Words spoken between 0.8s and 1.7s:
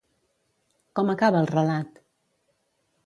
Com acaba el